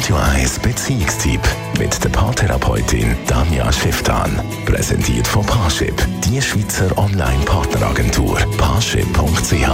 Radio 0.00 0.16
1 0.16 0.60
Beziehungstyp 0.60 1.42
mit 1.78 2.02
der 2.02 2.08
Paartherapeutin 2.08 3.14
Danja 3.26 3.70
Schifftan. 3.70 4.30
Präsentiert 4.64 5.28
von 5.28 5.44
Paarship, 5.44 5.94
die 6.24 6.40
Schweizer 6.40 6.96
Online-Partneragentur. 6.96 8.38
Paarship.ch 8.56 9.68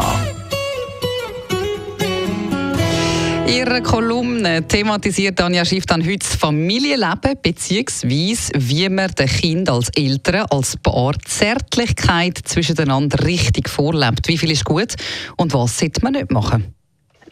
Ihre 3.47 3.83
Kolumne 3.83 4.67
thematisiert 4.67 5.41
Anja 5.41 5.65
Schiff 5.65 5.87
dann 5.87 6.05
heute 6.05 6.19
das 6.19 6.35
Familienleben 6.35 7.39
beziehungsweise 7.41 8.51
wie 8.57 8.89
man 8.89 9.13
den 9.13 9.29
Kind 9.29 9.71
als 9.71 9.91
Eltern, 9.91 10.47
als 10.51 10.77
Paar 10.79 11.15
Zärtlichkeit 11.25 12.41
zwischeneinander 12.43 13.25
richtig 13.25 13.69
vorlebt. 13.69 14.27
Wie 14.27 14.39
viel 14.39 14.51
ist 14.51 14.65
gut 14.65 14.97
und 15.37 15.55
was 15.55 15.79
sollte 15.79 16.03
man 16.03 16.15
nicht 16.15 16.33
machen? 16.33 16.76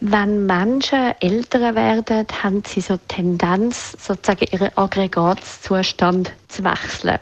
Wenn 0.00 0.46
Menschen 0.46 1.14
älter 1.20 1.74
werden, 1.74 2.26
haben 2.42 2.62
sie 2.66 2.80
so 2.80 2.98
Tendenz, 3.08 3.92
sozusagen 3.92 4.46
ihren 4.50 4.76
Aggregatzustand 4.76 6.32
zu 6.48 6.64
wechseln. 6.64 7.18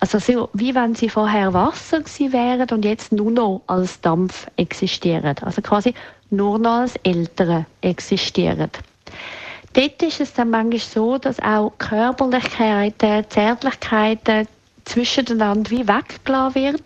Also 0.00 0.18
so, 0.18 0.48
wie 0.54 0.74
wenn 0.74 0.94
sie 0.94 1.08
vorher 1.08 1.52
Wasser 1.52 2.00
gewesen 2.00 2.32
wären 2.32 2.68
und 2.70 2.84
jetzt 2.84 3.12
nur 3.12 3.30
noch 3.30 3.62
als 3.66 4.00
Dampf 4.00 4.46
existieren. 4.56 5.36
Also 5.42 5.60
quasi 5.62 5.94
nur 6.30 6.58
noch 6.58 6.80
als 6.80 6.96
Eltern 7.02 7.66
existieren. 7.82 8.70
Dort 9.72 10.02
ist 10.02 10.20
es 10.20 10.32
dann 10.32 10.50
manchmal 10.50 10.80
so, 10.80 11.18
dass 11.18 11.38
auch 11.40 11.72
Körperlichkeiten, 11.78 13.24
Zärtlichkeiten 13.28 14.48
zwischeneinander 14.84 15.70
wie 15.70 15.86
weggelassen 15.86 16.54
wird 16.54 16.82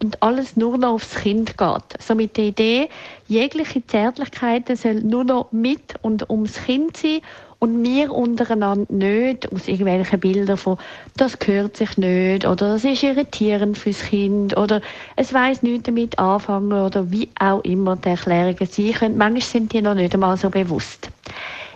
und 0.00 0.22
alles 0.22 0.56
nur 0.56 0.78
noch 0.78 0.94
aufs 0.94 1.16
Kind 1.16 1.56
geht. 1.58 2.02
So 2.02 2.14
mit 2.14 2.36
der 2.36 2.44
Idee, 2.44 2.88
jegliche 3.26 3.84
Zärtlichkeiten 3.86 4.76
soll 4.76 4.94
nur 4.94 5.24
noch 5.24 5.52
mit 5.52 5.94
und 6.02 6.28
ums 6.30 6.62
Kind 6.64 6.96
sein 6.96 7.20
und 7.60 7.82
wir 7.82 8.12
untereinander 8.12 8.92
nicht 8.92 9.52
aus 9.52 9.66
irgendwelchen 9.66 10.20
Bildern 10.20 10.56
von 10.56 10.78
das 11.16 11.38
gehört 11.38 11.76
sich 11.76 11.96
nicht 11.98 12.46
oder 12.46 12.74
das 12.74 12.84
ist 12.84 13.02
irritierend 13.02 13.76
fürs 13.76 14.00
Kind 14.04 14.56
oder 14.56 14.80
es 15.16 15.34
weiß 15.34 15.62
nichts 15.62 15.84
damit 15.84 16.18
anfangen 16.18 16.72
oder 16.72 17.10
wie 17.10 17.28
auch 17.40 17.64
immer 17.64 17.96
die 17.96 18.10
Erklärungen 18.10 18.66
sein 18.70 18.92
können. 18.92 19.18
Manchmal 19.18 19.42
sind 19.42 19.72
die 19.72 19.82
noch 19.82 19.94
nicht 19.94 20.14
einmal 20.14 20.36
so 20.36 20.50
bewusst. 20.50 21.10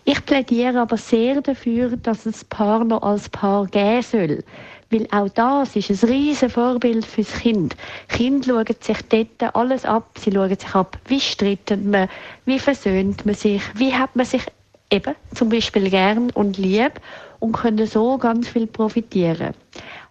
Ich 0.04 0.24
plädiere 0.24 0.80
aber 0.80 0.96
sehr 0.96 1.40
dafür, 1.40 1.96
dass 1.96 2.26
es 2.26 2.44
Paar 2.44 2.84
noch 2.84 3.02
als 3.02 3.28
Paar 3.28 3.66
geben 3.66 4.02
soll. 4.02 4.44
Weil 4.92 5.08
auch 5.10 5.30
das 5.30 5.74
ist 5.74 5.90
ein 5.90 6.10
riesen 6.10 6.50
Vorbild 6.50 7.06
fürs 7.06 7.32
Kind. 7.40 7.74
Kinder 8.08 8.46
schauen 8.46 8.76
sich 8.78 8.98
dort 9.08 9.56
alles 9.56 9.86
ab. 9.86 10.18
Sie 10.18 10.30
schauen 10.30 10.50
sich 10.50 10.74
ab, 10.74 10.98
wie 11.06 11.18
strittet 11.18 11.82
man, 11.82 12.08
wie 12.44 12.58
versöhnt 12.58 13.24
man 13.24 13.34
sich, 13.34 13.62
wie 13.74 13.94
hat 13.94 14.14
man 14.14 14.26
sich 14.26 14.42
eben 14.90 15.14
zum 15.34 15.48
Beispiel 15.48 15.88
gern 15.88 16.28
und 16.30 16.58
lieb 16.58 16.92
und 17.38 17.52
können 17.52 17.86
so 17.86 18.18
ganz 18.18 18.48
viel 18.48 18.66
profitieren. 18.66 19.54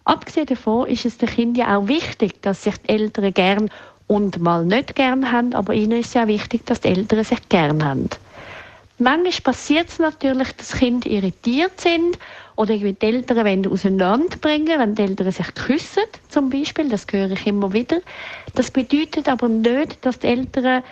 Abgesehen 0.04 0.48
davon 0.48 0.88
ist 0.88 1.06
es 1.06 1.20
den 1.20 1.30
Kindern 1.30 1.68
ja 1.68 1.78
auch 1.78 1.88
wichtig, 1.88 2.42
dass 2.42 2.64
sich 2.64 2.76
die 2.78 2.90
Eltern 2.90 3.32
gern 3.36 3.70
und 4.08 4.40
mal 4.40 4.66
nicht 4.66 4.96
gern 4.96 5.32
haben, 5.32 5.54
aber 5.54 5.76
ihnen 5.76 6.00
ist 6.00 6.16
ja 6.16 6.28
wichtig, 6.28 6.66
dass 6.66 6.82
die 6.82 6.88
Eltern 6.88 7.24
sich 7.24 7.48
gern 7.50 7.86
haben. 7.86 8.10
Manchmal 9.02 9.34
passiert 9.42 9.90
es 9.90 9.98
natürlich, 9.98 10.52
dass 10.58 10.74
Kinder 10.74 11.10
irritiert 11.10 11.82
sind 11.82 12.20
oder 12.56 12.76
irgendwie 12.76 12.94
die 12.94 13.06
Eltern 13.08 13.38
wollen 13.38 13.66
auseinanderbringen, 13.66 14.80
wenn 14.80 14.94
die 14.94 15.02
Eltern 15.02 15.32
sich 15.32 15.52
küssen, 15.56 16.04
zum 16.30 16.52
Beispiel. 16.52 16.88
Das 16.88 17.08
höre 17.12 17.32
ich 17.32 17.48
immer 17.48 17.74
wieder. 17.74 17.98
Das 18.54 18.70
bedeutet 18.70 19.28
aber 19.28 19.50
nicht, 19.50 20.06
dass 20.06 20.20
die 20.20 20.28
Eltern 20.28 20.84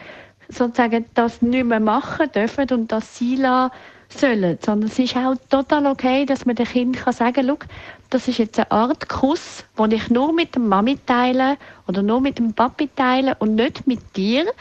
sozusagen 0.47 1.05
das 1.13 1.43
nicht 1.43 1.65
mehr 1.65 1.79
machen 1.79 2.31
dürfen 2.31 2.65
und 2.71 2.91
das 2.91 3.15
sie 3.15 3.37
sollen, 3.37 4.57
sondern 4.59 4.89
es 4.89 4.97
ist 4.97 5.15
auch 5.15 5.35
total 5.51 5.85
okay, 5.85 6.25
dass 6.25 6.47
man 6.47 6.55
dem 6.55 6.65
Kind 6.65 6.97
kann 6.97 7.13
sagen 7.13 7.45
kann, 7.45 7.69
das 8.09 8.27
ist 8.27 8.39
jetzt 8.39 8.57
eine 8.57 8.71
Art 8.71 9.07
Kuss, 9.07 9.63
den 9.77 9.91
ich 9.91 10.09
nur 10.09 10.33
mit 10.33 10.55
dem 10.55 10.67
Mami 10.67 10.97
teile 11.05 11.57
oder 11.87 12.01
nur 12.01 12.21
mit 12.21 12.39
dem 12.39 12.55
Papi 12.55 12.89
teile 12.95 13.35
und 13.37 13.53
nicht 13.53 13.85
mit 13.85 13.99
dir. 14.15 14.51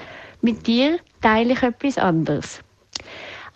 Mit 0.43 0.67
dir 0.67 0.99
teile 1.22 1.55
ich 1.55 1.62
etwas 1.62 1.97
anderes. 1.97 2.61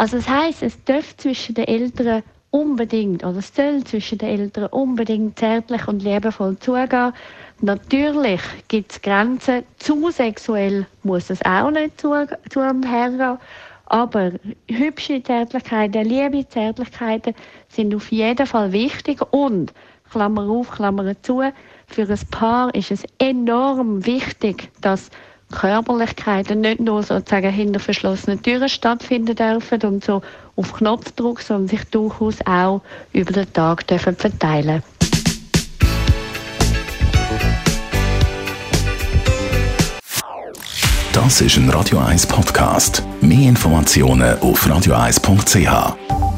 Also 0.02 0.16
das 0.16 0.28
heißt, 0.28 0.64
es 0.64 0.82
darf 0.82 1.16
zwischen 1.16 1.54
den 1.54 1.68
Eltern 1.68 2.24
unbedingt, 2.50 3.22
oder 3.22 3.38
es 3.38 3.54
soll 3.54 3.84
zwischen 3.84 4.18
den 4.18 4.30
Eltern 4.30 4.66
unbedingt 4.72 5.38
zärtlich 5.38 5.86
und 5.86 6.02
liebevoll 6.02 6.58
zugehen. 6.58 7.12
Natürlich 7.60 8.40
gibt 8.66 8.90
es 8.90 9.00
Grenzen. 9.00 9.62
Zu 9.78 10.10
sexuell 10.10 10.88
muss 11.04 11.30
es 11.30 11.40
auch 11.44 11.70
nicht 11.70 12.00
zu, 12.00 12.26
zu 12.50 12.62
hergehen. 12.62 13.38
Aber 13.86 14.32
hübsche 14.68 15.22
Zärtlichkeiten, 15.22 16.04
liebe 16.04 16.48
Zärtlichkeiten 16.48 17.36
sind 17.68 17.94
auf 17.94 18.10
jeden 18.10 18.48
Fall 18.48 18.72
wichtig. 18.72 19.20
Und, 19.30 19.72
Klammer 20.10 20.50
auf, 20.50 20.72
Klammer 20.72 21.14
zu, 21.22 21.42
für 21.86 22.08
ein 22.08 22.20
Paar 22.32 22.74
ist 22.74 22.90
es 22.90 23.04
enorm 23.20 24.04
wichtig, 24.04 24.68
dass 24.80 25.10
Körperlichkeiten 25.52 26.60
nicht 26.60 26.80
nur 26.80 27.04
sozusagen 27.04 27.52
hinter 27.52 27.78
verschlossenen 27.78 28.42
Türen 28.42 28.68
stattfinden 28.68 29.36
dürfen 29.36 29.82
und 29.82 30.04
so 30.04 30.22
auf 30.56 30.72
Knopfdruck, 30.72 31.40
sondern 31.40 31.68
sich 31.68 31.84
durchaus 31.84 32.38
auch 32.44 32.82
über 33.12 33.32
den 33.32 33.52
Tag 33.52 33.86
dürfen 33.86 34.16
verteilen 34.16 34.82
Das 41.12 41.40
ist 41.42 41.56
ein 41.58 41.68
Radio 41.70 41.98
1 41.98 42.26
Podcast. 42.26 43.02
Mehr 43.20 43.50
Informationen 43.50 44.38
auf 44.40 44.66
radio1.ch. 44.66 46.31